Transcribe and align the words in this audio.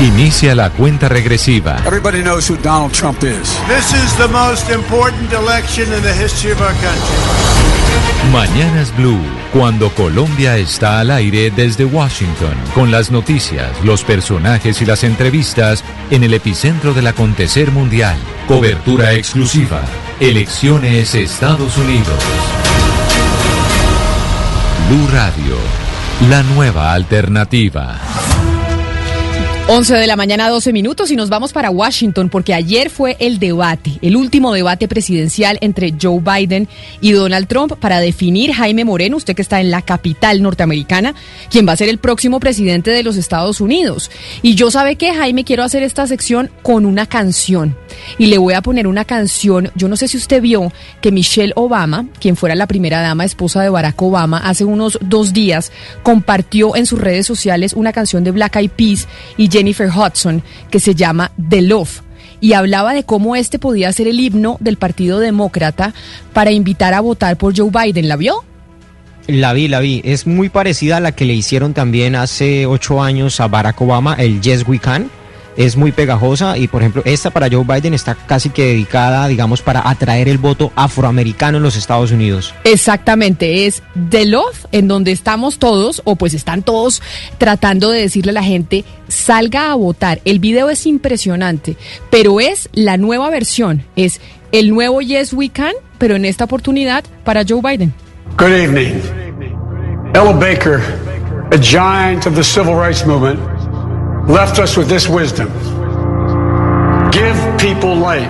Inicia 0.00 0.54
la 0.54 0.68
cuenta 0.68 1.08
regresiva. 1.08 1.78
Everybody 1.86 2.20
knows 2.22 2.50
who 2.50 2.56
Donald 2.58 2.92
Trump 2.92 3.22
is. 3.22 3.58
This 3.66 3.94
is 3.94 4.14
the 4.18 4.28
most 4.28 4.68
important 4.70 5.32
election 5.32 5.90
in 5.90 6.02
the 6.02 6.12
history 6.12 6.52
of 6.52 6.60
our 6.60 6.74
country. 6.74 7.56
Mañanas 8.30 8.94
Blue, 8.94 9.18
cuando 9.54 9.88
Colombia 9.94 10.58
está 10.58 11.00
al 11.00 11.10
aire 11.10 11.50
desde 11.50 11.86
Washington, 11.86 12.54
con 12.74 12.90
las 12.90 13.10
noticias, 13.10 13.70
los 13.84 14.04
personajes 14.04 14.82
y 14.82 14.84
las 14.84 15.02
entrevistas 15.02 15.82
en 16.10 16.24
el 16.24 16.34
epicentro 16.34 16.92
del 16.92 17.06
acontecer 17.06 17.70
mundial. 17.70 18.18
Cobertura 18.46 19.14
exclusiva. 19.14 19.80
Elecciones 20.20 21.14
Estados 21.14 21.78
Unidos. 21.78 22.22
Blue 24.90 25.08
Radio, 25.10 25.56
la 26.28 26.42
nueva 26.42 26.92
alternativa. 26.92 27.98
11 29.68 29.94
de 29.94 30.06
la 30.06 30.14
mañana, 30.14 30.48
12 30.48 30.72
minutos 30.72 31.10
y 31.10 31.16
nos 31.16 31.28
vamos 31.28 31.52
para 31.52 31.70
Washington 31.70 32.28
porque 32.28 32.54
ayer 32.54 32.88
fue 32.88 33.16
el 33.18 33.40
debate, 33.40 33.98
el 34.00 34.14
último 34.14 34.52
debate 34.52 34.86
presidencial 34.86 35.58
entre 35.60 35.92
Joe 36.00 36.20
Biden 36.20 36.68
y 37.00 37.10
Donald 37.10 37.48
Trump 37.48 37.72
para 37.80 37.98
definir 37.98 38.52
Jaime 38.52 38.84
Moreno, 38.84 39.16
usted 39.16 39.34
que 39.34 39.42
está 39.42 39.60
en 39.60 39.72
la 39.72 39.82
capital 39.82 40.40
norteamericana, 40.40 41.16
quien 41.50 41.66
va 41.66 41.72
a 41.72 41.76
ser 41.76 41.88
el 41.88 41.98
próximo 41.98 42.38
presidente 42.38 42.92
de 42.92 43.02
los 43.02 43.16
Estados 43.16 43.60
Unidos. 43.60 44.08
Y 44.40 44.54
yo 44.54 44.70
sabe 44.70 44.94
que 44.94 45.12
Jaime 45.12 45.42
quiero 45.42 45.64
hacer 45.64 45.82
esta 45.82 46.06
sección 46.06 46.48
con 46.62 46.86
una 46.86 47.06
canción. 47.06 47.76
Y 48.18 48.26
le 48.26 48.38
voy 48.38 48.54
a 48.54 48.62
poner 48.62 48.86
una 48.86 49.04
canción, 49.04 49.72
yo 49.74 49.88
no 49.88 49.96
sé 49.96 50.06
si 50.06 50.16
usted 50.16 50.40
vio 50.40 50.72
que 51.00 51.10
Michelle 51.10 51.52
Obama, 51.56 52.06
quien 52.20 52.36
fuera 52.36 52.54
la 52.54 52.68
primera 52.68 53.00
dama 53.00 53.24
esposa 53.24 53.62
de 53.62 53.70
Barack 53.70 54.00
Obama, 54.00 54.38
hace 54.38 54.64
unos 54.64 54.96
dos 55.02 55.32
días 55.32 55.72
compartió 56.04 56.76
en 56.76 56.86
sus 56.86 57.00
redes 57.00 57.26
sociales 57.26 57.72
una 57.72 57.92
canción 57.92 58.22
de 58.22 58.30
Black 58.30 58.54
Eyed 58.54 58.70
Peas 58.70 59.08
y 59.36 59.55
Jennifer 59.56 59.88
Hudson 59.88 60.42
que 60.70 60.80
se 60.80 60.94
llama 60.94 61.32
The 61.48 61.62
Love 61.62 62.02
y 62.42 62.52
hablaba 62.52 62.92
de 62.92 63.04
cómo 63.04 63.36
este 63.36 63.58
podía 63.58 63.90
ser 63.90 64.06
el 64.06 64.20
himno 64.20 64.58
del 64.60 64.76
Partido 64.76 65.18
Demócrata 65.18 65.94
para 66.34 66.50
invitar 66.50 66.92
a 66.92 67.00
votar 67.00 67.38
por 67.38 67.56
Joe 67.56 67.70
Biden. 67.70 68.06
¿La 68.06 68.16
vio? 68.16 68.44
La 69.26 69.54
vi, 69.54 69.68
la 69.68 69.80
vi. 69.80 70.02
Es 70.04 70.26
muy 70.26 70.50
parecida 70.50 70.98
a 70.98 71.00
la 71.00 71.12
que 71.12 71.24
le 71.24 71.32
hicieron 71.32 71.72
también 71.72 72.16
hace 72.16 72.66
ocho 72.66 73.02
años 73.02 73.40
a 73.40 73.48
Barack 73.48 73.80
Obama, 73.80 74.14
el 74.18 74.42
Yes 74.42 74.68
We 74.68 74.78
Can 74.78 75.10
es 75.56 75.76
muy 75.76 75.92
pegajosa 75.92 76.58
y 76.58 76.68
por 76.68 76.82
ejemplo 76.82 77.02
esta 77.04 77.30
para 77.30 77.48
Joe 77.50 77.64
Biden 77.64 77.94
está 77.94 78.14
casi 78.14 78.50
que 78.50 78.66
dedicada 78.66 79.28
digamos 79.28 79.62
para 79.62 79.88
atraer 79.88 80.28
el 80.28 80.38
voto 80.38 80.72
afroamericano 80.76 81.58
en 81.58 81.62
los 81.62 81.76
Estados 81.76 82.10
Unidos. 82.10 82.54
Exactamente, 82.64 83.66
es 83.66 83.82
The 84.10 84.26
Love 84.26 84.66
en 84.72 84.88
donde 84.88 85.12
estamos 85.12 85.58
todos 85.58 86.02
o 86.04 86.16
pues 86.16 86.34
están 86.34 86.62
todos 86.62 87.02
tratando 87.38 87.90
de 87.90 88.00
decirle 88.00 88.30
a 88.30 88.34
la 88.34 88.42
gente 88.42 88.84
salga 89.08 89.70
a 89.70 89.74
votar. 89.74 90.20
El 90.24 90.38
video 90.38 90.70
es 90.70 90.86
impresionante, 90.86 91.76
pero 92.10 92.40
es 92.40 92.68
la 92.72 92.96
nueva 92.96 93.30
versión, 93.30 93.84
es 93.96 94.20
el 94.52 94.70
nuevo 94.70 95.00
Yes 95.00 95.32
We 95.32 95.50
Can, 95.50 95.74
pero 95.98 96.16
en 96.16 96.24
esta 96.24 96.44
oportunidad 96.44 97.04
para 97.24 97.44
Joe 97.46 97.60
Biden. 97.62 97.92
Good 98.36 98.52
evening. 98.52 99.00
Ella 100.14 100.32
Baker, 100.32 100.80
a 101.52 101.58
giant 101.58 102.26
of 102.26 102.34
the 102.34 102.44
civil 102.44 102.74
rights 102.74 103.04
movement. 103.06 103.38
Left 104.26 104.58
us 104.58 104.76
with 104.76 104.88
this 104.88 105.08
wisdom 105.08 105.50
Give 107.16 107.58
people 107.58 107.94
light, 107.94 108.28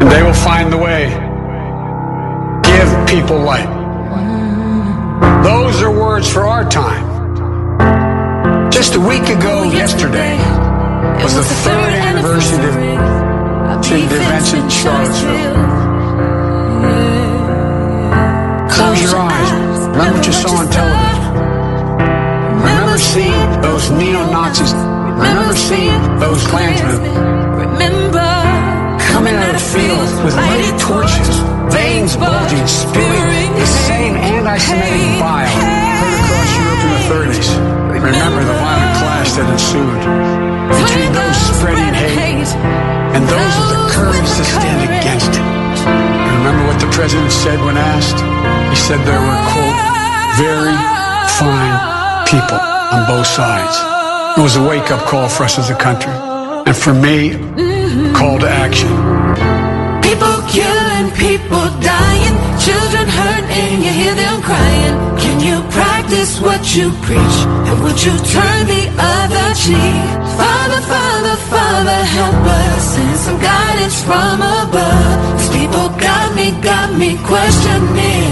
and 0.00 0.10
they 0.10 0.20
will 0.20 0.32
find 0.32 0.72
the 0.72 0.76
way. 0.76 1.06
Give 2.64 3.08
people 3.08 3.38
light. 3.38 3.70
Those 5.44 5.80
are 5.80 5.92
words 5.92 6.28
for 6.28 6.40
our 6.40 6.68
time. 6.68 7.06
Just 8.72 8.96
a 8.96 9.00
week 9.00 9.28
ago, 9.28 9.62
yesterday, 9.62 10.36
was 11.22 11.36
the 11.36 11.44
third 11.44 11.92
anniversary 11.94 12.96
of 13.70 13.80
the 13.84 14.16
events 14.16 14.52
in 14.52 14.68
Charlottesville. 14.68 15.54
Close 18.74 19.02
your 19.02 19.20
eyes. 19.20 19.86
Remember 19.86 20.12
what 20.14 20.26
you 20.26 20.32
saw 20.32 20.50
on 20.56 20.68
television. 20.68 21.05
Remember 22.96 23.12
seeing 23.12 23.60
those 23.60 23.90
neo-Nazis. 23.90 24.72
Remember 24.72 25.52
seeing 25.52 26.00
those 26.16 26.40
Klansmen. 26.48 26.96
Remember 27.60 28.24
coming 29.12 29.36
out 29.36 29.52
of 29.52 29.60
the 29.60 29.68
field 29.68 30.24
with 30.24 30.32
lighted 30.32 30.80
torches, 30.80 31.28
veins 31.68 32.16
bulging, 32.16 32.64
spewing 32.64 33.52
the 33.52 33.68
same 33.84 34.16
anti-Semitic 34.16 35.20
bile 35.20 35.44
heard 35.44 36.14
across 36.24 36.50
Europe 36.56 36.80
in 36.80 36.90
the 36.96 37.04
30s. 37.12 37.48
Remember 38.00 38.40
the 38.40 38.56
violent 38.64 38.96
clash 38.96 39.30
that 39.36 39.44
ensued 39.44 40.00
between 40.80 41.12
those 41.12 41.36
spreading 41.52 41.92
hate 41.92 42.48
and 43.12 43.28
those 43.28 43.52
with 43.60 43.70
the 43.76 43.82
courage 43.92 44.30
to 44.40 44.44
stand 44.56 44.80
against 44.88 45.36
it. 45.36 45.44
Remember 46.40 46.64
what 46.64 46.80
the 46.80 46.88
president 46.96 47.28
said 47.28 47.60
when 47.60 47.76
asked? 47.76 48.24
He 48.72 48.76
said 48.80 49.04
there 49.04 49.20
were, 49.20 49.40
quote, 49.52 49.76
very 50.40 50.72
fine 51.36 51.95
people 52.26 52.58
on 52.58 53.06
both 53.06 53.26
sides. 53.26 53.76
It 54.38 54.42
was 54.42 54.56
a 54.56 54.62
wake-up 54.62 55.06
call 55.06 55.28
for 55.28 55.44
us 55.44 55.58
as 55.58 55.70
a 55.70 55.78
country. 55.78 56.12
And 56.66 56.76
for 56.76 56.92
me, 56.92 57.38
call 58.18 58.38
to 58.42 58.48
action. 58.50 58.90
People 60.02 60.36
killing, 60.50 61.08
people 61.14 61.66
dying, 61.78 62.34
children 62.58 63.06
hurt 63.06 63.44
and 63.46 63.78
you 63.84 63.92
hear 64.00 64.14
them 64.14 64.42
crying. 64.42 64.94
Can 65.22 65.38
you 65.38 65.62
practice 65.70 66.40
what 66.40 66.62
you 66.74 66.90
preach? 67.06 67.38
And 67.70 67.76
would 67.84 67.98
you 68.02 68.14
turn 68.34 68.60
the 68.74 68.84
other 68.98 69.46
cheek? 69.62 70.02
Father, 70.34 70.80
Father, 70.92 71.36
Father, 71.54 72.00
help 72.18 72.42
us. 72.60 72.82
Send 72.94 73.18
some 73.26 73.38
guidance 73.38 74.02
from 74.02 74.42
above. 74.42 75.38
These 75.38 75.52
people 75.58 75.86
got 75.94 76.34
me, 76.34 76.50
got 76.60 76.88
me 76.98 77.10
questioning. 77.22 78.25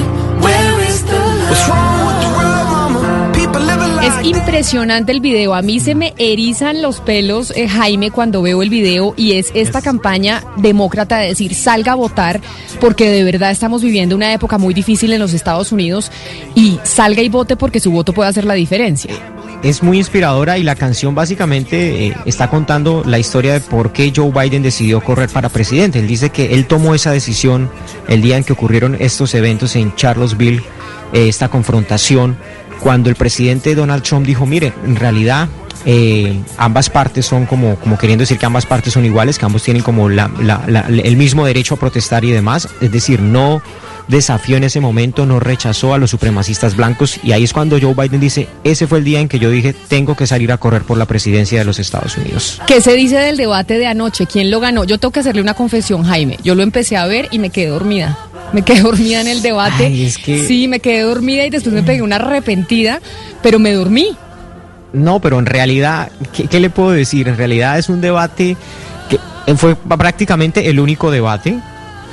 Es 4.05 4.27
impresionante 4.27 5.13
el 5.13 5.21
video. 5.21 5.55
A 5.55 5.63
mí 5.63 5.81
se 5.81 5.95
me 5.95 6.13
erizan 6.19 6.83
los 6.83 7.01
pelos, 7.01 7.51
eh, 7.57 7.67
Jaime, 7.67 8.11
cuando 8.11 8.43
veo 8.43 8.63
el 8.63 8.69
video 8.69 9.15
y 9.17 9.33
es 9.33 9.51
esta 9.55 9.81
campaña 9.81 10.45
demócrata 10.59 11.17
de 11.17 11.29
decir 11.29 11.55
salga 11.55 11.93
a 11.93 11.95
votar 11.95 12.43
porque 12.83 13.09
de 13.09 13.25
verdad 13.25 13.51
estamos 13.51 13.83
viviendo 13.83 14.15
una 14.15 14.31
época 14.35 14.59
muy 14.59 14.75
difícil 14.75 15.15
en 15.15 15.21
los 15.21 15.33
Estados 15.33 15.73
Unidos 15.73 16.13
y 16.55 16.79
salga 16.83 17.23
y 17.23 17.31
vote 17.31 17.57
porque 17.57 17.81
su 17.81 17.93
voto 17.93 18.13
puede 18.13 18.29
hacer 18.29 18.45
la 18.45 18.53
diferencia. 18.53 19.15
Es 19.63 19.83
muy 19.83 19.97
inspiradora 19.97 20.59
y 20.59 20.65
la 20.65 20.75
canción 20.75 21.15
básicamente 21.15 22.09
eh, 22.09 22.17
está 22.27 22.51
contando 22.51 23.05
la 23.07 23.19
historia 23.19 23.55
de 23.55 23.61
por 23.61 23.93
qué 23.93 24.13
Joe 24.15 24.31
Biden 24.31 24.63
decidió 24.63 25.01
correr 25.01 25.31
para 25.31 25.49
presidente. 25.49 25.99
Él 25.99 26.07
dice 26.07 26.29
que 26.29 26.53
él 26.53 26.67
tomó 26.67 26.95
esa 26.95 27.11
decisión 27.11 27.71
el 28.07 28.21
día 28.21 28.37
en 28.37 28.45
que 28.45 28.53
ocurrieron 28.53 28.99
estos 29.01 29.35
eventos 29.35 29.75
en 29.77 29.95
Charlottesville, 29.95 30.63
eh, 31.15 31.29
esta 31.29 31.49
confrontación, 31.49 32.37
cuando 32.81 33.09
el 33.11 33.17
presidente 33.17 33.75
Donald 33.75 34.03
Trump 34.03 34.27
dijo, 34.27 34.47
mire, 34.47 34.73
en 34.85 34.97
realidad 34.97 35.49
eh, 35.87 36.41
ambas 36.57 36.89
partes 36.89 37.27
son 37.27 37.45
como, 37.47 37.77
como 37.77 37.99
queriendo 37.99 38.23
decir 38.23 38.39
que 38.39 38.47
ambas 38.47 38.65
partes 38.67 38.93
son 38.95 39.05
iguales, 39.05 39.39
que 39.39 39.45
ambos 39.45 39.63
tienen 39.63 39.83
como 39.83 40.09
la- 40.09 40.31
el 40.89 41.17
mismo 41.17 41.45
derecho 41.45 41.75
a 41.75 41.79
protestar 41.79 42.25
y 42.25 42.31
demás. 42.31 42.69
Es 42.81 42.91
decir, 42.91 43.21
no 43.21 43.61
desafió 44.09 44.57
en 44.59 44.65
ese 44.65 44.81
momento, 44.81 45.25
no 45.25 45.41
rechazó 45.41 45.95
a 45.95 45.99
los 45.99 46.11
supremacistas 46.11 46.77
blancos 46.77 47.19
y 47.23 47.33
ahí 47.33 47.45
es 47.45 47.53
cuando 47.55 47.79
Joe 47.81 47.95
Biden 47.95 48.21
dice, 48.21 48.49
ese 48.63 48.87
fue 48.87 48.99
el 48.99 49.05
día 49.05 49.21
en 49.21 49.29
que 49.29 49.39
yo 49.39 49.51
dije, 49.51 49.75
tengo 49.89 50.15
que 50.15 50.27
salir 50.27 50.53
a 50.53 50.59
correr 50.59 50.83
por 50.83 50.99
la 50.99 51.07
presidencia 51.07 51.59
de 51.59 51.65
los 51.65 51.79
Estados 51.79 52.17
Unidos. 52.19 52.61
¿Qué 52.67 52.81
se 52.83 52.93
dice 52.95 53.17
del 53.17 53.37
debate 53.39 53.79
de 53.79 53.87
anoche? 53.87 54.27
¿Quién 54.27 54.51
lo 54.51 54.61
ganó? 54.61 54.85
Yo 54.85 54.99
tengo 54.99 55.13
que 55.13 55.21
hacerle 55.21 55.41
una 55.41 55.55
confesión, 55.55 56.03
Jaime. 56.05 56.39
Yo 56.45 56.55
lo 56.55 56.63
empecé 56.63 56.97
a 56.99 57.07
ver 57.07 57.29
y 57.31 57.39
me 57.39 57.49
quedé 57.51 57.69
dormida. 57.69 58.19
Me 58.55 58.63
quedé 58.63 58.81
dormida 58.83 59.21
en 59.21 59.29
el 59.29 59.43
debate. 59.43 59.87
Ay, 59.87 60.05
es 60.07 60.17
que- 60.17 60.47
Sí, 60.47 60.69
me 60.69 60.81
quedé 60.81 61.03
dormida 61.03 61.45
y 61.45 61.51
después 61.51 61.75
me 61.75 61.83
pegué 61.83 62.01
una 62.03 62.17
arrepentida, 62.17 63.01
pero 63.43 63.59
me 63.59 63.73
dormí. 63.73 64.17
No, 64.93 65.21
pero 65.21 65.39
en 65.41 65.47
realidad, 65.47 66.11
¿qué, 66.33 66.47
qué 66.47 66.61
le 66.61 66.71
puedo 66.71 66.93
decir? 66.93 67.27
En 67.29 67.37
realidad 67.37 67.79
es 67.79 67.89
un 67.89 68.01
debate 68.01 68.57
que 69.11 69.19
fue 69.57 69.75
prácticamente 69.75 70.71
el 70.71 70.79
único 70.79 71.11
debate 71.11 71.59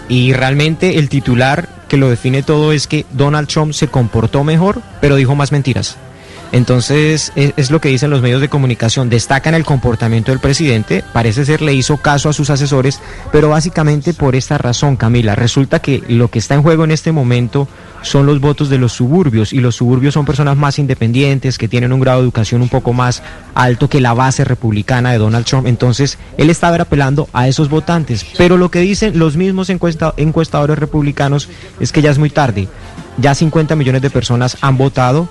y 0.09 0.33
realmente 0.33 0.97
el 0.97 1.07
titular 1.07 1.69
que 1.87 1.97
lo 1.97 2.09
define 2.09 2.41
todo 2.41 2.71
es 2.73 2.87
que 2.87 3.05
Donald 3.11 3.47
Trump 3.47 3.73
se 3.73 3.87
comportó 3.87 4.43
mejor, 4.43 4.81
pero 4.99 5.15
dijo 5.15 5.35
más 5.35 5.51
mentiras. 5.51 5.95
Entonces, 6.51 7.31
es, 7.35 7.53
es, 7.55 7.71
lo 7.71 7.79
que 7.79 7.89
dicen 7.89 8.09
los 8.09 8.21
medios 8.21 8.41
de 8.41 8.49
comunicación. 8.49 9.09
Destacan 9.09 9.53
el 9.53 9.63
comportamiento 9.63 10.31
del 10.31 10.39
presidente, 10.39 11.03
parece 11.13 11.45
ser 11.45 11.61
le 11.61 11.73
hizo 11.73 11.97
caso 11.97 12.29
a 12.29 12.33
sus 12.33 12.49
asesores, 12.49 12.99
pero 13.31 13.49
básicamente 13.49 14.13
por 14.13 14.35
esta 14.35 14.57
razón, 14.57 14.97
Camila, 14.97 15.35
resulta 15.35 15.79
que 15.79 16.03
lo 16.07 16.29
que 16.29 16.39
está 16.39 16.55
en 16.55 16.63
juego 16.63 16.83
en 16.83 16.91
este 16.91 17.11
momento 17.11 17.67
son 18.01 18.25
los 18.25 18.41
votos 18.41 18.69
de 18.69 18.79
los 18.79 18.93
suburbios 18.93 19.53
y 19.53 19.59
los 19.59 19.75
suburbios 19.75 20.15
son 20.15 20.25
personas 20.25 20.57
más 20.57 20.79
independientes 20.79 21.57
que 21.57 21.67
tienen 21.67 21.93
un 21.93 21.99
grado 21.99 22.19
de 22.19 22.23
educación 22.23 22.61
un 22.61 22.69
poco 22.69 22.93
más 22.93 23.21
alto 23.53 23.89
que 23.89 24.01
la 24.01 24.13
base 24.13 24.43
republicana 24.43 25.11
de 25.11 25.19
Donald 25.19 25.45
Trump. 25.45 25.67
Entonces, 25.67 26.17
él 26.37 26.49
estaba 26.49 26.71
apelando 26.77 27.27
a 27.33 27.47
esos 27.47 27.69
votantes. 27.69 28.25
Pero 28.37 28.57
lo 28.57 28.71
que 28.71 28.79
dicen 28.79 29.19
los 29.19 29.37
mismos 29.37 29.69
encuesta, 29.69 30.13
encuestadores 30.17 30.79
republicanos 30.79 31.49
es 31.79 31.91
que 31.91 32.01
ya 32.01 32.11
es 32.11 32.17
muy 32.17 32.29
tarde. 32.29 32.67
Ya 33.17 33.35
50 33.35 33.75
millones 33.75 34.01
de 34.01 34.09
personas 34.09 34.57
han 34.61 34.77
votado 34.77 35.27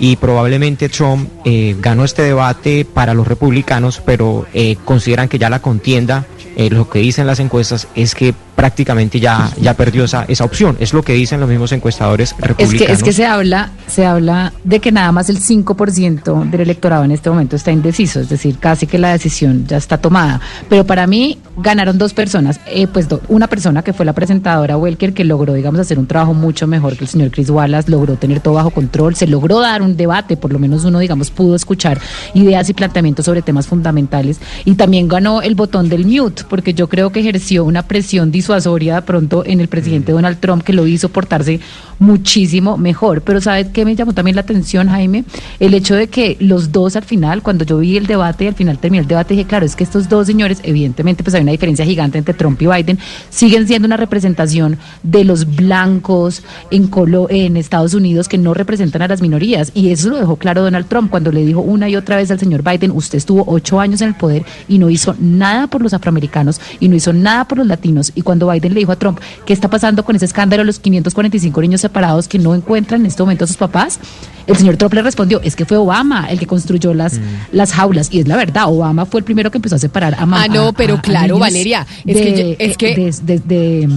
y 0.00 0.16
probablemente 0.16 0.88
Trump 0.88 1.28
eh, 1.44 1.76
ganó 1.78 2.04
este 2.04 2.22
debate 2.22 2.84
para 2.84 3.14
los 3.14 3.26
republicanos, 3.26 4.00
pero 4.04 4.46
eh, 4.54 4.76
consideran 4.84 5.28
que 5.28 5.38
ya 5.38 5.50
la 5.50 5.60
contienda, 5.60 6.26
eh, 6.56 6.70
lo 6.70 6.88
que 6.88 7.00
dicen 7.00 7.26
las 7.26 7.40
encuestas 7.40 7.88
es 7.94 8.14
que 8.14 8.34
prácticamente 8.54 9.20
ya, 9.20 9.50
ya 9.60 9.74
perdió 9.74 10.04
esa, 10.04 10.24
esa 10.24 10.44
opción. 10.44 10.76
Es 10.80 10.92
lo 10.92 11.02
que 11.02 11.12
dicen 11.12 11.40
los 11.40 11.48
mismos 11.48 11.72
encuestadores 11.72 12.34
republicanos. 12.38 12.74
Es 12.74 12.86
que, 12.86 12.92
es 12.92 13.02
que 13.02 13.12
se 13.12 13.26
habla, 13.26 13.70
se 13.86 14.06
habla 14.06 14.52
de 14.64 14.80
que 14.80 14.92
nada 14.92 15.12
más 15.12 15.28
el 15.28 15.40
5% 15.40 16.50
del 16.50 16.60
electorado 16.60 17.04
en 17.04 17.10
este 17.10 17.30
momento 17.30 17.56
está 17.56 17.72
indeciso, 17.72 18.20
es 18.20 18.28
decir, 18.28 18.58
casi 18.58 18.86
que 18.86 18.98
la 18.98 19.12
decisión 19.12 19.66
ya 19.66 19.76
está 19.76 19.98
tomada. 19.98 20.40
Pero 20.68 20.84
para 20.84 21.06
mí 21.06 21.38
ganaron 21.56 21.98
dos 21.98 22.14
personas, 22.14 22.60
eh, 22.66 22.86
pues 22.86 23.08
do, 23.08 23.20
una 23.28 23.46
persona 23.46 23.82
que 23.82 23.92
fue 23.92 24.04
la 24.04 24.12
presentadora 24.12 24.76
Welker, 24.76 25.14
que 25.14 25.24
logró, 25.24 25.54
digamos, 25.54 25.80
hacer 25.80 25.98
un 25.98 26.06
trabajo 26.06 26.34
mucho 26.34 26.66
mejor 26.66 26.96
que 26.96 27.04
el 27.04 27.08
señor 27.08 27.30
Chris 27.30 27.50
Wallace, 27.50 27.90
logró 27.90 28.16
tener 28.16 28.40
todo 28.40 28.54
bajo 28.54 28.70
control, 28.70 29.14
se 29.14 29.26
logró 29.26 29.60
dar 29.60 29.82
un 29.82 29.96
debate, 29.96 30.36
por 30.36 30.52
lo 30.52 30.58
menos 30.58 30.84
uno, 30.84 30.98
digamos, 30.98 31.30
pudo 31.30 31.54
escuchar 31.54 32.00
ideas 32.34 32.68
y 32.70 32.74
planteamientos 32.74 33.24
sobre 33.24 33.42
temas 33.42 33.66
fundamentales. 33.66 34.40
Y 34.64 34.74
también 34.74 35.08
ganó 35.08 35.42
el 35.42 35.54
botón 35.54 35.88
del 35.88 36.06
mute, 36.06 36.44
porque 36.48 36.74
yo 36.74 36.88
creo 36.88 37.10
que 37.10 37.20
ejerció 37.20 37.64
una 37.64 37.82
presión 37.82 38.30
disuasoria 38.44 38.96
de 38.96 39.02
pronto 39.02 39.42
en 39.46 39.60
el 39.60 39.68
presidente 39.68 40.12
Donald 40.12 40.38
Trump 40.38 40.62
que 40.62 40.74
lo 40.74 40.86
hizo 40.86 41.08
portarse 41.08 41.60
muchísimo 41.98 42.76
mejor. 42.76 43.22
Pero 43.22 43.40
¿sabes 43.40 43.68
qué 43.72 43.84
me 43.84 43.96
llamó 43.96 44.12
también 44.12 44.36
la 44.36 44.42
atención, 44.42 44.88
Jaime? 44.88 45.24
El 45.58 45.72
hecho 45.72 45.94
de 45.94 46.08
que 46.08 46.36
los 46.40 46.70
dos 46.72 46.96
al 46.96 47.04
final, 47.04 47.42
cuando 47.42 47.64
yo 47.64 47.78
vi 47.78 47.96
el 47.96 48.06
debate 48.06 48.44
y 48.44 48.48
al 48.48 48.54
final 48.54 48.78
terminé 48.78 49.02
el 49.02 49.08
debate, 49.08 49.34
dije, 49.34 49.46
claro, 49.46 49.64
es 49.64 49.74
que 49.74 49.84
estos 49.84 50.08
dos 50.08 50.26
señores, 50.26 50.60
evidentemente, 50.62 51.22
pues 51.24 51.34
hay 51.34 51.42
una 51.42 51.52
diferencia 51.52 51.84
gigante 51.84 52.18
entre 52.18 52.34
Trump 52.34 52.60
y 52.60 52.66
Biden, 52.66 52.98
siguen 53.30 53.66
siendo 53.66 53.86
una 53.86 53.96
representación 53.96 54.76
de 55.02 55.24
los 55.24 55.56
blancos 55.56 56.42
en, 56.70 56.88
Colo 56.88 57.28
en 57.30 57.56
Estados 57.56 57.94
Unidos 57.94 58.28
que 58.28 58.38
no 58.38 58.52
representan 58.52 59.02
a 59.02 59.08
las 59.08 59.22
minorías. 59.22 59.72
Y 59.74 59.90
eso 59.90 60.10
lo 60.10 60.18
dejó 60.18 60.36
claro 60.36 60.62
Donald 60.62 60.86
Trump 60.86 61.10
cuando 61.10 61.32
le 61.32 61.44
dijo 61.44 61.60
una 61.60 61.88
y 61.88 61.96
otra 61.96 62.16
vez 62.16 62.30
al 62.30 62.38
señor 62.38 62.62
Biden, 62.62 62.90
usted 62.90 63.18
estuvo 63.18 63.44
ocho 63.46 63.80
años 63.80 64.02
en 64.02 64.08
el 64.08 64.14
poder 64.14 64.44
y 64.68 64.78
no 64.78 64.90
hizo 64.90 65.14
nada 65.18 65.66
por 65.68 65.80
los 65.80 65.94
afroamericanos 65.94 66.60
y 66.80 66.88
no 66.88 66.96
hizo 66.96 67.12
nada 67.12 67.46
por 67.46 67.58
los 67.58 67.66
latinos. 67.66 68.12
Y 68.14 68.22
cuando 68.22 68.33
Biden 68.38 68.74
le 68.74 68.80
dijo 68.80 68.92
a 68.92 68.96
Trump, 68.96 69.20
¿qué 69.46 69.52
está 69.52 69.68
pasando 69.68 70.04
con 70.04 70.16
ese 70.16 70.24
escándalo 70.24 70.62
de 70.62 70.66
los 70.66 70.78
545 70.78 71.60
niños 71.60 71.80
separados 71.80 72.28
que 72.28 72.38
no 72.38 72.54
encuentran 72.54 73.00
en 73.00 73.06
este 73.06 73.22
momento 73.22 73.44
a 73.44 73.46
sus 73.46 73.56
papás? 73.56 73.98
El 74.46 74.56
señor 74.56 74.76
Trump 74.76 74.94
le 74.94 75.02
respondió, 75.02 75.40
es 75.42 75.56
que 75.56 75.64
fue 75.64 75.76
Obama 75.76 76.26
el 76.28 76.38
que 76.38 76.46
construyó 76.46 76.92
las, 76.94 77.18
mm. 77.18 77.22
las 77.52 77.72
jaulas. 77.72 78.08
Y 78.12 78.20
es 78.20 78.28
la 78.28 78.36
verdad, 78.36 78.64
Obama 78.68 79.06
fue 79.06 79.20
el 79.20 79.24
primero 79.24 79.50
que 79.50 79.58
empezó 79.58 79.76
a 79.76 79.78
separar 79.78 80.14
a 80.14 80.26
mamá. 80.26 80.44
Ah, 80.44 80.48
no, 80.48 80.72
pero 80.72 80.94
a, 80.94 81.02
claro, 81.02 81.36
a 81.36 81.40
Valeria. 81.40 81.86
Es 82.04 82.16
de, 82.16 82.22
que, 82.22 82.56
es 82.58 82.76
que... 82.76 83.12
De, 83.22 83.38
de, 83.38 83.88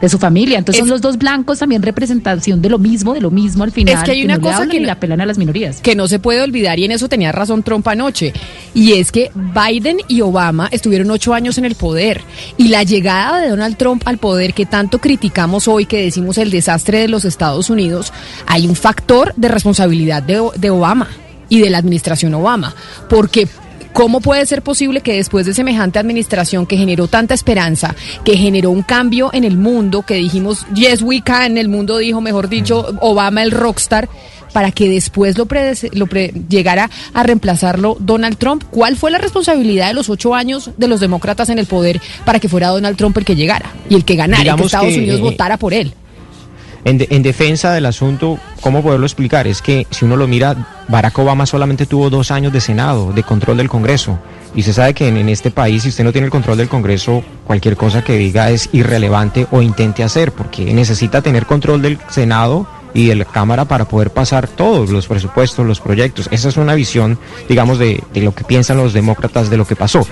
de, 0.00 0.08
su 0.08 0.18
familia. 0.18 0.58
Entonces 0.58 0.82
es, 0.82 0.86
son 0.86 0.90
los 0.90 1.00
dos 1.00 1.18
blancos 1.18 1.58
también 1.58 1.82
representación 1.82 2.60
de 2.62 2.70
lo 2.70 2.78
mismo, 2.78 3.14
de 3.14 3.20
lo 3.20 3.30
mismo 3.30 3.64
al 3.64 3.72
final. 3.72 3.94
Es 3.94 4.02
que 4.02 4.12
hay 4.12 4.24
una 4.24 4.36
no 4.36 4.42
cosa 4.42 4.66
que 4.66 4.80
le 4.80 4.90
apelan 4.90 5.20
a 5.20 5.26
las 5.26 5.38
minorías. 5.38 5.80
Que 5.80 5.94
no 5.94 6.08
se 6.08 6.18
puede 6.18 6.42
olvidar, 6.42 6.78
y 6.78 6.84
en 6.84 6.92
eso 6.92 7.08
tenía 7.08 7.32
razón 7.32 7.62
Trump 7.62 7.86
anoche. 7.88 8.32
Y 8.74 8.94
es 8.94 9.12
que 9.12 9.30
Biden 9.34 9.98
y 10.08 10.20
Obama 10.20 10.68
estuvieron 10.70 11.10
ocho 11.10 11.34
años 11.34 11.58
en 11.58 11.64
el 11.64 11.74
poder. 11.74 12.22
Y 12.56 12.68
la 12.68 12.82
llegada 12.82 13.40
de 13.40 13.48
Donald 13.48 13.76
Trump 13.76 14.02
al 14.06 14.18
poder, 14.18 14.54
que 14.54 14.66
tanto 14.66 14.98
criticamos 14.98 15.68
hoy, 15.68 15.86
que 15.86 16.02
decimos 16.02 16.38
el 16.38 16.50
desastre 16.50 16.98
de 16.98 17.08
los 17.08 17.24
Estados 17.24 17.70
Unidos, 17.70 18.12
hay 18.46 18.66
un 18.66 18.76
factor 18.76 19.34
de 19.36 19.48
responsabilidad 19.48 20.22
de, 20.22 20.42
de 20.56 20.70
Obama 20.70 21.08
y 21.48 21.60
de 21.60 21.70
la 21.70 21.78
administración 21.78 22.34
Obama. 22.34 22.74
Porque 23.08 23.48
¿Cómo 23.98 24.20
puede 24.20 24.46
ser 24.46 24.62
posible 24.62 25.00
que 25.00 25.14
después 25.14 25.44
de 25.44 25.54
semejante 25.54 25.98
administración 25.98 26.66
que 26.66 26.76
generó 26.76 27.08
tanta 27.08 27.34
esperanza, 27.34 27.96
que 28.24 28.36
generó 28.36 28.70
un 28.70 28.82
cambio 28.82 29.30
en 29.32 29.42
el 29.42 29.58
mundo, 29.58 30.02
que 30.02 30.14
dijimos, 30.14 30.64
yes 30.72 31.02
we 31.02 31.20
can, 31.20 31.58
el 31.58 31.68
mundo 31.68 31.98
dijo, 31.98 32.20
mejor 32.20 32.48
dicho, 32.48 32.94
Obama 33.00 33.42
el 33.42 33.50
rockstar, 33.50 34.08
para 34.52 34.70
que 34.70 34.88
después 34.88 35.36
lo, 35.36 35.48
lo 35.94 36.06
pre, 36.06 36.32
llegara 36.48 36.88
a 37.12 37.24
reemplazarlo 37.24 37.96
Donald 37.98 38.38
Trump? 38.38 38.62
¿Cuál 38.70 38.94
fue 38.94 39.10
la 39.10 39.18
responsabilidad 39.18 39.88
de 39.88 39.94
los 39.94 40.08
ocho 40.08 40.32
años 40.32 40.70
de 40.76 40.86
los 40.86 41.00
demócratas 41.00 41.48
en 41.48 41.58
el 41.58 41.66
poder 41.66 42.00
para 42.24 42.38
que 42.38 42.48
fuera 42.48 42.68
Donald 42.68 42.96
Trump 42.96 43.18
el 43.18 43.24
que 43.24 43.34
llegara 43.34 43.72
y 43.90 43.96
el 43.96 44.04
que 44.04 44.14
ganara, 44.14 44.52
y 44.52 44.56
que 44.58 44.62
Estados 44.62 44.92
que, 44.92 44.98
Unidos 44.98 45.18
eh, 45.18 45.22
votara 45.22 45.56
por 45.56 45.74
él? 45.74 45.92
En, 46.84 46.98
de, 46.98 47.08
en, 47.10 47.22
defensa 47.22 47.72
del 47.72 47.86
asunto, 47.86 48.38
¿cómo 48.60 48.82
poderlo 48.82 49.06
explicar? 49.06 49.46
Es 49.46 49.62
que 49.62 49.86
si 49.90 50.04
uno 50.04 50.16
lo 50.16 50.28
mira, 50.28 50.84
Barack 50.88 51.18
Obama 51.18 51.46
solamente 51.46 51.86
tuvo 51.86 52.10
dos 52.10 52.30
años 52.30 52.52
de 52.52 52.60
Senado, 52.60 53.12
de 53.12 53.22
control 53.22 53.56
del 53.56 53.68
Congreso. 53.68 54.18
Y 54.54 54.62
se 54.62 54.72
sabe 54.72 54.94
que 54.94 55.08
en, 55.08 55.16
en, 55.16 55.28
este 55.28 55.50
país, 55.50 55.82
si 55.82 55.90
usted 55.90 56.04
no 56.04 56.12
tiene 56.12 56.26
el 56.26 56.30
control 56.30 56.56
del 56.56 56.68
Congreso, 56.68 57.22
cualquier 57.44 57.76
cosa 57.76 58.02
que 58.02 58.16
diga 58.16 58.50
es 58.50 58.70
irrelevante 58.72 59.46
o 59.50 59.60
intente 59.60 60.02
hacer, 60.02 60.32
porque 60.32 60.72
necesita 60.72 61.20
tener 61.20 61.46
control 61.46 61.82
del 61.82 61.98
Senado 62.08 62.66
y 62.94 63.06
de 63.06 63.14
la 63.14 63.24
Cámara 63.24 63.66
para 63.66 63.84
poder 63.84 64.10
pasar 64.10 64.48
todos 64.48 64.90
los 64.90 65.06
presupuestos, 65.06 65.66
los 65.66 65.80
proyectos. 65.80 66.28
Esa 66.30 66.48
es 66.48 66.56
una 66.56 66.74
visión, 66.74 67.18
digamos, 67.48 67.78
de, 67.78 68.02
de 68.12 68.22
lo 68.22 68.34
que 68.34 68.44
piensan 68.44 68.78
los 68.78 68.92
demócratas 68.92 69.50
de 69.50 69.56
lo 69.56 69.66
que 69.66 69.76
pasó. 69.76 70.06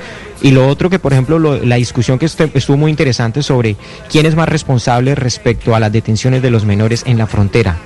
Y 0.46 0.52
lo 0.52 0.68
otro 0.68 0.88
que, 0.88 1.00
por 1.00 1.12
ejemplo, 1.12 1.40
lo, 1.40 1.56
la 1.56 1.74
discusión 1.74 2.20
que 2.20 2.26
estuvo 2.26 2.76
muy 2.76 2.92
interesante 2.92 3.42
sobre 3.42 3.74
quién 4.08 4.26
es 4.26 4.36
más 4.36 4.48
responsable 4.48 5.16
respecto 5.16 5.74
a 5.74 5.80
las 5.80 5.90
detenciones 5.90 6.40
de 6.40 6.52
los 6.52 6.64
menores 6.64 7.02
en 7.04 7.18
la 7.18 7.26
frontera. 7.26 7.78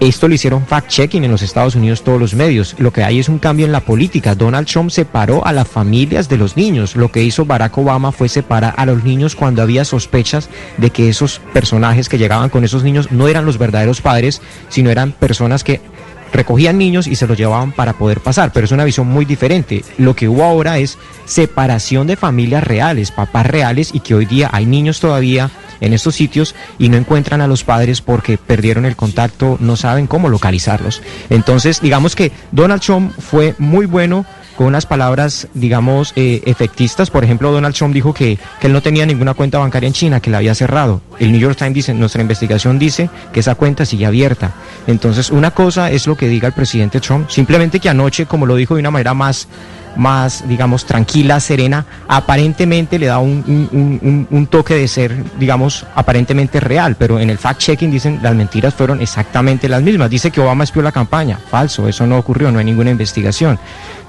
Esto 0.00 0.26
lo 0.26 0.32
hicieron 0.34 0.66
fact-checking 0.66 1.24
en 1.24 1.30
los 1.30 1.42
Estados 1.42 1.74
Unidos 1.74 2.02
todos 2.02 2.18
los 2.18 2.32
medios. 2.32 2.74
Lo 2.78 2.90
que 2.90 3.04
hay 3.04 3.18
es 3.18 3.28
un 3.28 3.38
cambio 3.38 3.66
en 3.66 3.72
la 3.72 3.80
política. 3.80 4.34
Donald 4.34 4.66
Trump 4.66 4.88
separó 4.88 5.46
a 5.46 5.52
las 5.52 5.68
familias 5.68 6.30
de 6.30 6.38
los 6.38 6.56
niños. 6.56 6.96
Lo 6.96 7.12
que 7.12 7.22
hizo 7.22 7.44
Barack 7.44 7.76
Obama 7.76 8.12
fue 8.12 8.30
separar 8.30 8.72
a 8.78 8.86
los 8.86 9.04
niños 9.04 9.36
cuando 9.36 9.60
había 9.60 9.84
sospechas 9.84 10.48
de 10.78 10.88
que 10.88 11.10
esos 11.10 11.42
personajes 11.52 12.08
que 12.08 12.16
llegaban 12.16 12.48
con 12.48 12.64
esos 12.64 12.82
niños 12.82 13.12
no 13.12 13.28
eran 13.28 13.44
los 13.44 13.58
verdaderos 13.58 14.00
padres, 14.00 14.40
sino 14.70 14.88
eran 14.88 15.12
personas 15.12 15.64
que 15.64 15.82
recogían 16.32 16.78
niños 16.78 17.06
y 17.06 17.16
se 17.16 17.26
los 17.26 17.36
llevaban 17.36 17.72
para 17.72 17.94
poder 17.94 18.20
pasar, 18.20 18.52
pero 18.52 18.64
es 18.64 18.72
una 18.72 18.84
visión 18.84 19.06
muy 19.06 19.24
diferente. 19.24 19.84
Lo 19.98 20.14
que 20.14 20.28
hubo 20.28 20.44
ahora 20.44 20.78
es 20.78 20.98
separación 21.24 22.06
de 22.06 22.16
familias 22.16 22.64
reales, 22.64 23.10
papás 23.10 23.46
reales 23.46 23.90
y 23.92 24.00
que 24.00 24.14
hoy 24.14 24.26
día 24.26 24.50
hay 24.52 24.66
niños 24.66 25.00
todavía 25.00 25.50
en 25.80 25.92
estos 25.92 26.14
sitios 26.14 26.54
y 26.78 26.88
no 26.88 26.96
encuentran 26.96 27.40
a 27.40 27.46
los 27.46 27.64
padres 27.64 28.00
porque 28.00 28.38
perdieron 28.38 28.84
el 28.84 28.96
contacto, 28.96 29.56
no 29.60 29.76
saben 29.76 30.06
cómo 30.06 30.28
localizarlos. 30.28 31.02
Entonces, 31.30 31.80
digamos 31.80 32.14
que 32.14 32.32
Donald 32.52 32.82
Trump 32.82 33.12
fue 33.18 33.54
muy 33.58 33.86
bueno 33.86 34.26
con 34.60 34.66
unas 34.66 34.84
palabras, 34.84 35.48
digamos, 35.54 36.12
eh, 36.16 36.42
efectistas. 36.44 37.08
Por 37.08 37.24
ejemplo, 37.24 37.50
Donald 37.50 37.74
Trump 37.74 37.94
dijo 37.94 38.12
que, 38.12 38.38
que, 38.60 38.66
él 38.66 38.74
no 38.74 38.82
tenía 38.82 39.06
ninguna 39.06 39.32
cuenta 39.32 39.56
bancaria 39.56 39.86
en 39.86 39.94
China, 39.94 40.20
que 40.20 40.28
la 40.28 40.36
había 40.36 40.54
cerrado. 40.54 41.00
El 41.18 41.32
New 41.32 41.40
York 41.40 41.56
Times 41.56 41.72
dice, 41.72 41.94
nuestra 41.94 42.20
investigación 42.20 42.78
dice 42.78 43.08
que 43.32 43.40
esa 43.40 43.54
cuenta 43.54 43.86
sigue 43.86 44.04
abierta. 44.04 44.52
Entonces, 44.86 45.30
una 45.30 45.52
cosa 45.52 45.90
es 45.90 46.06
lo 46.06 46.14
que 46.14 46.28
diga 46.28 46.46
el 46.46 46.52
presidente 46.52 47.00
Trump, 47.00 47.30
simplemente 47.30 47.80
que 47.80 47.88
anoche, 47.88 48.26
como 48.26 48.44
lo 48.44 48.54
dijo 48.54 48.74
de 48.74 48.80
una 48.80 48.90
manera 48.90 49.14
más 49.14 49.48
más, 49.96 50.46
digamos, 50.48 50.86
tranquila, 50.86 51.40
serena, 51.40 51.84
aparentemente 52.08 52.98
le 52.98 53.06
da 53.06 53.18
un, 53.18 53.44
un, 53.46 53.98
un, 54.02 54.28
un, 54.30 54.46
toque 54.46 54.74
de 54.74 54.88
ser, 54.88 55.14
digamos, 55.38 55.86
aparentemente 55.94 56.60
real, 56.60 56.96
pero 56.96 57.18
en 57.18 57.30
el 57.30 57.38
fact-checking 57.38 57.90
dicen 57.90 58.20
las 58.22 58.34
mentiras 58.34 58.74
fueron 58.74 59.00
exactamente 59.00 59.68
las 59.68 59.82
mismas. 59.82 60.10
Dice 60.10 60.30
que 60.30 60.40
Obama 60.40 60.64
espió 60.64 60.82
la 60.82 60.92
campaña, 60.92 61.38
falso, 61.50 61.88
eso 61.88 62.06
no 62.06 62.18
ocurrió, 62.18 62.50
no 62.50 62.58
hay 62.58 62.64
ninguna 62.64 62.90
investigación. 62.90 63.58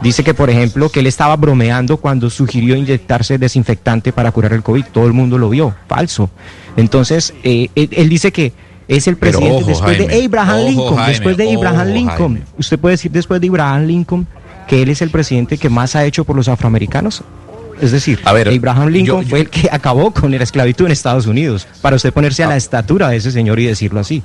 Dice 0.01 0.23
que, 0.23 0.33
por 0.33 0.49
ejemplo, 0.49 0.89
que 0.89 1.01
él 1.01 1.07
estaba 1.07 1.35
bromeando 1.35 1.97
cuando 1.97 2.29
sugirió 2.29 2.75
inyectarse 2.75 3.37
desinfectante 3.37 4.11
para 4.11 4.31
curar 4.31 4.53
el 4.53 4.63
COVID, 4.63 4.85
todo 4.91 5.07
el 5.07 5.13
mundo 5.13 5.37
lo 5.37 5.49
vio, 5.49 5.75
falso. 5.87 6.29
Entonces, 6.77 7.33
eh, 7.43 7.69
él, 7.75 7.89
él, 7.91 8.09
dice 8.09 8.31
que 8.31 8.53
es 8.87 9.07
el 9.07 9.17
presidente 9.17 9.57
ojo, 9.57 9.67
después 9.67 9.97
Jaime, 9.97 10.13
de 10.13 10.25
Abraham 10.25 10.59
ojo, 10.59 10.69
Lincoln, 10.69 10.95
Jaime, 10.95 11.11
después 11.11 11.37
de 11.37 11.55
Abraham 11.55 11.87
ojo, 11.87 11.93
Lincoln. 11.93 12.33
Jaime. 12.33 12.41
Usted 12.57 12.79
puede 12.79 12.93
decir 12.93 13.11
después 13.11 13.39
de 13.41 13.47
Abraham 13.47 13.85
Lincoln 13.85 14.27
que 14.67 14.81
él 14.81 14.89
es 14.89 15.01
el 15.01 15.09
presidente 15.09 15.57
que 15.57 15.69
más 15.69 15.95
ha 15.95 16.05
hecho 16.05 16.23
por 16.23 16.35
los 16.35 16.47
afroamericanos. 16.47 17.23
Es 17.81 17.91
decir, 17.91 18.19
A 18.25 18.33
ver, 18.33 18.47
Abraham 18.49 18.89
Lincoln 18.89 19.21
yo- 19.21 19.23
yo- 19.23 19.29
fue 19.29 19.39
el 19.41 19.49
que 19.49 19.67
acabó 19.71 20.11
con 20.11 20.29
la 20.31 20.43
esclavitud 20.43 20.85
en 20.85 20.91
Estados 20.91 21.25
Unidos. 21.25 21.67
Para 21.81 21.95
usted 21.95 22.13
ponerse 22.13 22.43
a 22.43 22.47
la 22.47 22.55
estatura 22.55 23.09
de 23.09 23.17
ese 23.17 23.31
señor 23.31 23.59
y 23.59 23.65
decirlo 23.65 23.99
así. 23.99 24.21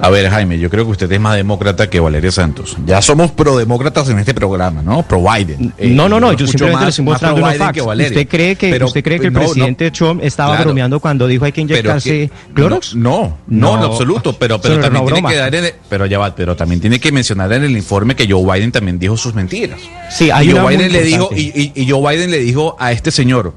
A 0.00 0.10
ver, 0.10 0.28
Jaime, 0.28 0.58
yo 0.58 0.68
creo 0.68 0.84
que 0.84 0.90
usted 0.90 1.10
es 1.10 1.20
más 1.20 1.36
demócrata 1.36 1.88
que 1.88 1.98
Valeria 2.00 2.30
Santos. 2.30 2.76
Ya 2.84 3.00
somos 3.00 3.30
prodemócratas 3.30 4.08
en 4.10 4.18
este 4.18 4.34
programa, 4.34 4.82
¿no? 4.82 5.02
Pro 5.02 5.22
Biden. 5.22 5.72
Eh, 5.78 5.88
no, 5.88 6.06
no, 6.08 6.20
no, 6.20 6.32
yo, 6.34 6.44
escucho 6.44 6.50
simplemente 6.66 6.80
le 6.80 6.84
más- 6.84 6.88
estoy 6.90 7.04
mostrando 7.06 7.40
unos 7.42 7.56
facts. 7.56 7.80
¿Usted 7.80 8.28
cree 8.28 8.56
que, 8.56 8.70
Pero- 8.70 8.86
usted 8.86 9.02
cree 9.02 9.18
que 9.18 9.26
el 9.28 9.32
no, 9.32 9.40
no, 9.40 9.46
presidente 9.46 9.90
Trump 9.90 10.20
estaba 10.22 10.50
claro. 10.50 10.64
bromeando 10.64 11.00
cuando 11.00 11.26
dijo 11.26 11.46
hay 11.46 11.52
que 11.52 11.62
inyectarse 11.62 12.10
que- 12.10 12.30
Clorox? 12.54 12.94
No, 12.94 13.38
no, 13.46 13.76
no, 13.76 13.78
en 13.78 13.90
absoluto. 13.90 14.34
Pero, 14.38 14.60
pero 14.60 14.74
también 14.80 15.04
tiene 15.04 15.20
broma. 15.20 15.30
que 15.30 15.36
dar 15.36 15.54
en 15.54 15.64
el- 15.64 15.74
pero 15.88 16.04
ya 16.06 16.18
va, 16.18 16.34
pero 16.34 16.54
también 16.56 16.80
tiene 16.80 17.00
que 17.00 17.10
mencionar 17.10 17.50
en 17.54 17.64
el 17.64 17.74
informe 17.76 18.14
que 18.14 18.30
Joe 18.30 18.44
Biden 18.44 18.72
también 18.72 18.98
dijo 18.98 19.16
sus 19.16 19.34
mentiras. 19.34 19.80
Sí, 20.10 20.30
hay 20.30 20.50
y 20.50 20.52
Joe 20.52 20.68
Biden 20.76 20.92
le 20.92 21.02
dijo 21.04 21.30
y- 21.34 21.72
y 21.74 21.90
Joe 21.90 22.00
Biden 22.14 22.30
le 22.30 22.38
dijo 22.38 22.76
a 22.78 22.92
este 22.92 23.10
señor, 23.10 23.54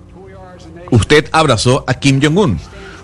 usted 0.91 1.25
abrazó 1.31 1.83
a 1.87 1.93
Kim 1.95 2.21
Jong 2.23 2.37
Un. 2.37 2.59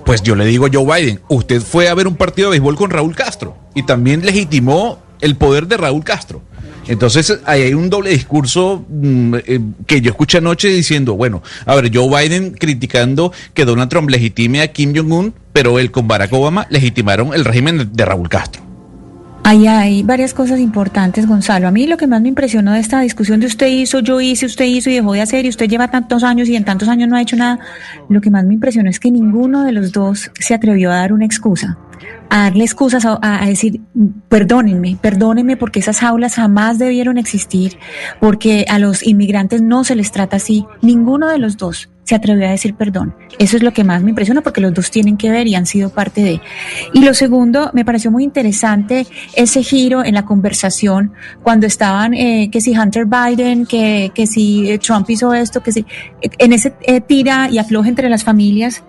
Pues 0.06 0.22
yo 0.22 0.36
le 0.36 0.46
digo 0.46 0.68
a 0.68 0.70
Joe 0.72 0.86
Biden, 0.86 1.20
usted 1.30 1.62
fue 1.62 1.90
a 1.90 1.96
ver 1.96 2.08
un 2.08 2.16
partido 2.16 2.48
de 2.50 2.52
béisbol 2.60 2.76
con 2.76 2.90
Raúl 2.92 3.16
Castro 3.16 3.58
y 3.74 3.84
también 3.84 4.24
legitimó 4.26 5.00
el 5.20 5.36
poder 5.36 5.68
de 5.68 5.78
Raúl 5.78 6.04
Castro. 6.04 6.42
Entonces 6.88 7.40
ahí 7.46 7.64
hay 7.64 7.74
un 7.74 7.90
doble 7.90 8.12
discurso 8.12 8.86
mm, 8.88 9.36
eh, 9.48 9.60
que 9.88 10.02
yo 10.02 10.12
escuché 10.12 10.38
anoche 10.38 10.68
diciendo, 10.68 11.16
bueno, 11.16 11.42
a 11.66 11.74
ver, 11.74 11.90
Joe 11.92 12.08
Biden 12.08 12.52
criticando 12.52 13.32
que 13.56 13.66
Donald 13.66 13.90
Trump 13.90 14.08
legitime 14.12 14.62
a 14.62 14.68
Kim 14.72 14.94
Jong-un, 14.96 15.34
pero 15.52 15.80
él 15.80 15.90
con 15.90 16.08
Barack 16.08 16.32
Obama 16.34 16.68
legitimaron 16.70 17.34
el 17.34 17.44
régimen 17.44 17.80
de- 17.80 17.86
de 17.86 18.06
Raúl 18.06 18.30
Castro. 18.30 18.62
Ahí 19.48 19.68
hay 19.68 20.02
varias 20.02 20.34
cosas 20.34 20.60
importantes, 20.60 21.28
Gonzalo. 21.28 21.68
A 21.68 21.72
mí 21.72 21.86
lo 21.86 21.98
que 21.98 22.08
más 22.08 22.20
me 22.20 22.30
impresionó 22.30 22.74
de 22.74 22.80
esta 22.80 23.02
discusión 23.02 23.40
de 23.40 23.46
usted 23.46 23.68
hizo, 23.68 24.00
yo 24.00 24.20
hice, 24.20 24.48
usted 24.48 24.66
hizo 24.66 24.90
y 24.90 24.96
dejó 24.96 25.14
de 25.14 25.22
hacer 25.22 25.46
y 25.46 25.50
usted 25.50 25.68
lleva 25.70 25.88
tantos 25.88 26.24
años 26.24 26.50
y 26.50 26.56
en 26.56 26.66
tantos 26.66 26.90
años 26.90 27.08
no 27.10 27.16
ha 27.16 27.22
hecho 27.22 27.36
nada, 27.36 27.60
lo 28.10 28.22
que 28.22 28.32
más 28.32 28.44
me 28.44 28.56
impresionó 28.56 28.90
es 28.90 29.00
que 29.00 29.12
ninguno 29.12 29.64
de 29.64 29.72
los 29.72 29.92
dos 29.92 30.32
se 30.40 30.56
atrevió 30.56 30.92
a 30.92 30.96
dar 30.96 31.14
una 31.14 31.26
excusa, 31.26 31.78
a 32.32 32.46
darle 32.46 32.64
excusas, 32.64 33.06
a, 33.06 33.20
a 33.22 33.46
decir, 33.46 33.82
perdónenme, 34.30 34.98
perdónenme 35.00 35.58
porque 35.58 35.80
esas 35.80 36.00
jaulas 36.00 36.34
jamás 36.34 36.80
debieron 36.80 37.20
existir, 37.20 37.78
porque 38.20 38.66
a 38.68 38.80
los 38.80 39.06
inmigrantes 39.06 39.62
no 39.62 39.84
se 39.84 39.94
les 39.96 40.12
trata 40.12 40.38
así. 40.38 40.66
Ninguno 40.82 41.28
de 41.28 41.38
los 41.38 41.58
dos 41.58 41.90
se 42.06 42.16
atrevió 42.16 42.48
a 42.48 42.52
decir 42.52 42.76
perdón. 42.76 43.14
Eso 43.40 43.58
es 43.58 43.64
lo 43.64 43.74
que 43.74 43.84
más 43.84 44.04
me 44.04 44.12
impresiona 44.12 44.42
porque 44.42 44.62
los 44.62 44.74
dos 44.74 44.90
tienen 44.92 45.18
que 45.18 45.30
ver 45.30 45.48
y 45.48 45.56
han 45.56 45.66
sido 45.66 45.90
parte 45.90 46.24
de. 46.24 46.42
Y 46.94 47.04
lo 47.04 47.14
segundo, 47.14 47.72
me 47.74 47.84
pareció 47.84 48.12
muy 48.12 48.24
interesante 48.24 49.06
ese 49.36 49.64
giro 49.64 50.06
en 50.06 50.14
la 50.14 50.24
conversación 50.26 51.12
cuando 51.44 51.68
estaban, 51.68 52.14
eh, 52.14 52.50
que 52.52 52.62
si 52.62 52.78
Hunter 52.78 53.06
Biden, 53.06 53.66
que, 53.66 54.12
que 54.14 54.28
si 54.28 54.72
eh, 54.72 54.78
Trump 54.78 55.10
hizo 55.10 55.34
esto, 55.34 55.62
que 55.62 55.72
si, 55.72 55.82
eh, 56.22 56.30
en 56.38 56.54
ese 56.54 56.74
eh, 56.82 57.02
tira 57.02 57.50
y 57.50 57.58
afloja 57.58 57.90
entre 57.90 58.10
las 58.10 58.24
familias. 58.24 58.84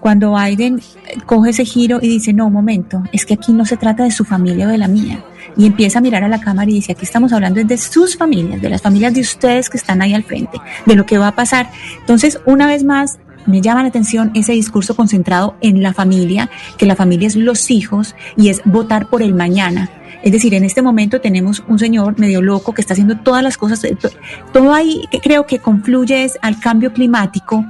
Cuando 0.00 0.34
Biden 0.34 0.78
eh, 0.78 1.18
coge 1.26 1.50
ese 1.50 1.64
giro 1.64 1.98
y 2.02 2.08
dice, 2.08 2.32
no, 2.32 2.46
un 2.46 2.52
momento, 2.52 3.02
es 3.12 3.26
que 3.26 3.34
aquí 3.34 3.52
no 3.52 3.64
se 3.64 3.76
trata 3.76 4.04
de 4.04 4.10
su 4.10 4.24
familia 4.24 4.66
o 4.66 4.70
de 4.70 4.78
la 4.78 4.88
mía. 4.88 5.24
Y 5.56 5.66
empieza 5.66 5.98
a 5.98 6.02
mirar 6.02 6.24
a 6.24 6.28
la 6.28 6.40
cámara 6.40 6.70
y 6.70 6.74
dice, 6.74 6.92
aquí 6.92 7.04
estamos 7.04 7.32
hablando 7.32 7.62
de 7.62 7.76
sus 7.76 8.16
familias, 8.16 8.62
de 8.62 8.70
las 8.70 8.80
familias 8.80 9.14
de 9.14 9.20
ustedes 9.20 9.68
que 9.68 9.76
están 9.76 10.00
ahí 10.02 10.14
al 10.14 10.24
frente, 10.24 10.58
de 10.86 10.94
lo 10.94 11.04
que 11.04 11.18
va 11.18 11.28
a 11.28 11.34
pasar. 11.34 11.70
Entonces, 12.00 12.40
una 12.46 12.66
vez 12.66 12.84
más, 12.84 13.18
me 13.46 13.60
llama 13.60 13.82
la 13.82 13.88
atención 13.88 14.30
ese 14.34 14.52
discurso 14.52 14.94
concentrado 14.94 15.56
en 15.60 15.82
la 15.82 15.92
familia, 15.92 16.48
que 16.78 16.86
la 16.86 16.96
familia 16.96 17.26
es 17.28 17.36
los 17.36 17.70
hijos 17.70 18.14
y 18.36 18.48
es 18.48 18.62
votar 18.64 19.08
por 19.08 19.22
el 19.22 19.34
mañana. 19.34 19.90
Es 20.22 20.32
decir, 20.32 20.54
en 20.54 20.64
este 20.64 20.82
momento 20.82 21.20
tenemos 21.20 21.62
un 21.68 21.78
señor 21.78 22.18
medio 22.18 22.42
loco 22.42 22.72
que 22.74 22.80
está 22.80 22.94
haciendo 22.94 23.16
todas 23.18 23.42
las 23.42 23.56
cosas, 23.56 23.82
eh, 23.84 23.96
to- 24.00 24.10
todo 24.52 24.72
ahí 24.74 25.02
que 25.10 25.20
creo 25.20 25.46
que 25.46 25.58
confluye 25.58 26.24
es 26.24 26.38
al 26.42 26.58
cambio 26.60 26.92
climático, 26.92 27.64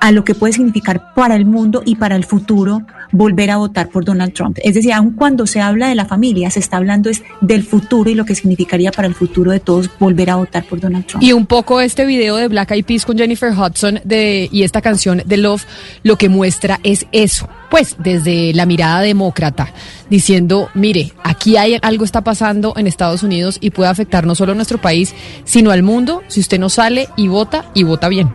a 0.00 0.12
lo 0.12 0.24
que 0.24 0.34
puede 0.34 0.52
significar 0.52 1.14
para 1.14 1.36
el 1.36 1.44
mundo 1.46 1.82
y 1.84 1.96
para 1.96 2.16
el 2.16 2.24
futuro 2.24 2.82
volver 3.12 3.50
a 3.50 3.56
votar 3.58 3.88
por 3.88 4.04
Donald 4.04 4.32
Trump. 4.32 4.58
Es 4.62 4.74
decir, 4.74 4.92
aun 4.92 5.12
cuando 5.12 5.46
se 5.46 5.60
habla 5.60 5.88
de 5.88 5.94
la 5.94 6.06
familia, 6.06 6.50
se 6.50 6.60
está 6.60 6.76
hablando 6.76 7.10
es 7.10 7.22
del 7.40 7.62
futuro 7.62 8.10
y 8.10 8.14
lo 8.14 8.24
que 8.24 8.34
significaría 8.34 8.90
para 8.92 9.06
el 9.08 9.14
futuro 9.14 9.50
de 9.52 9.60
todos 9.60 9.90
volver 9.98 10.30
a 10.30 10.36
votar 10.36 10.64
por 10.64 10.80
Donald 10.80 11.06
Trump. 11.06 11.22
Y 11.22 11.32
un 11.32 11.46
poco 11.46 11.80
este 11.80 12.04
video 12.06 12.36
de 12.36 12.48
Black 12.48 12.70
Eyed 12.72 12.84
Peas 12.84 13.04
con 13.04 13.16
Jennifer 13.16 13.52
Hudson 13.52 14.00
de, 14.04 14.48
y 14.50 14.62
esta 14.62 14.80
canción 14.80 15.22
de 15.24 15.36
Love 15.36 15.64
lo 16.02 16.16
que 16.16 16.28
muestra 16.28 16.80
es 16.82 17.06
eso, 17.12 17.48
pues 17.76 17.94
desde 17.98 18.54
la 18.54 18.64
mirada 18.64 19.00
demócrata, 19.02 19.68
diciendo, 20.08 20.70
mire, 20.72 21.12
aquí 21.22 21.58
hay 21.58 21.76
algo 21.82 22.06
está 22.06 22.22
pasando 22.22 22.72
en 22.74 22.86
Estados 22.86 23.22
Unidos 23.22 23.58
y 23.60 23.68
puede 23.68 23.90
afectar 23.90 24.24
no 24.24 24.34
solo 24.34 24.52
a 24.52 24.54
nuestro 24.54 24.78
país, 24.78 25.14
sino 25.44 25.72
al 25.72 25.82
mundo 25.82 26.22
si 26.28 26.40
usted 26.40 26.58
no 26.58 26.70
sale 26.70 27.10
y 27.18 27.28
vota 27.28 27.66
y 27.74 27.82
vota 27.82 28.08
bien. 28.08 28.34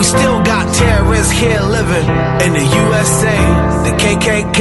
We 0.00 0.06
still 0.06 0.42
got 0.44 0.74
terrorists 0.74 1.30
here 1.30 1.60
living 1.60 2.08
in 2.40 2.52
the 2.54 2.64
USA, 2.64 3.36
the 3.84 3.92
KKK. 4.00 4.60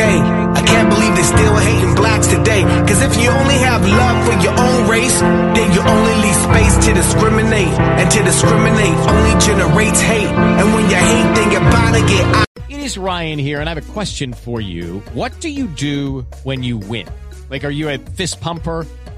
I 0.51 0.61
can't 0.67 0.89
believe 0.89 1.15
they 1.15 1.23
still 1.23 1.55
hating 1.55 1.95
blacks 1.95 2.27
today. 2.27 2.63
Cause 2.83 3.01
if 3.01 3.15
you 3.15 3.29
only 3.29 3.55
have 3.63 3.87
love 3.87 4.17
for 4.27 4.35
your 4.43 4.51
own 4.59 4.89
race, 4.89 5.17
then 5.21 5.71
you 5.71 5.79
only 5.79 6.15
leave 6.27 6.35
space 6.35 6.85
to 6.87 6.93
discriminate. 6.93 7.71
And 7.71 8.11
to 8.11 8.21
discriminate 8.21 8.97
only 9.07 9.39
generates 9.39 10.01
hate. 10.01 10.27
And 10.27 10.73
when 10.73 10.89
you 10.89 10.97
hate, 10.97 11.33
then 11.33 11.51
you're 11.53 11.71
bound 11.71 11.95
to 11.95 12.01
get 12.01 12.35
out. 12.35 12.45
It 12.67 12.81
is 12.81 12.97
Ryan 12.97 13.39
here, 13.39 13.61
and 13.61 13.69
I 13.69 13.73
have 13.73 13.89
a 13.89 13.93
question 13.93 14.33
for 14.33 14.59
you. 14.59 14.99
What 15.13 15.39
do 15.39 15.47
you 15.47 15.67
do 15.67 16.25
when 16.43 16.63
you 16.63 16.79
win? 16.79 17.07
Like, 17.49 17.63
are 17.63 17.71
you 17.71 17.87
a 17.87 17.97
fist 17.97 18.41
pumper? 18.41 18.85